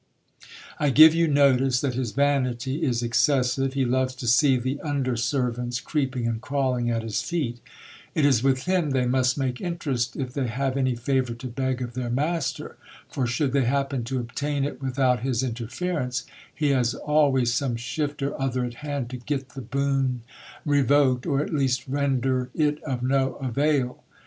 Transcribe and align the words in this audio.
I 0.79 0.89
give 0.89 1.13
you 1.13 1.27
notice, 1.27 1.79
that 1.81 1.93
his 1.93 2.09
vanity 2.11 2.81
is 2.83 3.03
excessive; 3.03 3.75
he 3.75 3.85
loves 3.85 4.15
to 4.15 4.25
see 4.25 4.57
the 4.57 4.79
under 4.81 5.15
servants 5.15 5.79
creeping 5.79 6.25
and 6.27 6.41
crawling 6.41 6.89
at 6.89 7.03
his 7.03 7.21
feet 7.21 7.59
It 8.15 8.25
is 8.25 8.41
with 8.41 8.63
him 8.63 8.89
they 8.89 9.05
must 9.05 9.37
make 9.37 9.61
interest 9.61 10.15
if 10.15 10.33
they 10.33 10.47
have 10.47 10.75
any 10.75 10.95
favour 10.95 11.35
to 11.35 11.45
beg 11.45 11.83
of 11.83 11.93
their 11.93 12.09
master, 12.09 12.77
for 13.09 13.27
should 13.27 13.53
they 13.53 13.65
happen 13.65 14.03
to 14.05 14.17
obtain 14.19 14.65
it 14.65 14.81
without 14.81 15.19
his 15.19 15.43
interference, 15.43 16.23
he 16.51 16.69
has 16.71 16.95
always 16.95 17.53
some 17.53 17.75
shift 17.75 18.23
or 18.23 18.41
other 18.41 18.65
at 18.65 18.73
hand 18.81 19.11
to 19.11 19.17
get 19.17 19.49
the 19.49 19.61
boon 19.61 20.21
revoked, 20.65 21.27
or 21.27 21.41
at 21.41 21.53
least 21.53 21.87
render 21.87 22.49
it 22.55 22.81
of 22.81 23.03
no 23.03 23.33
avail. 23.35 24.03